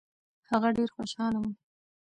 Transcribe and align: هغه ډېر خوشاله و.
هغه 0.49 0.69
ډېر 0.77 0.89
خوشاله 0.95 1.37
و. 1.41 1.43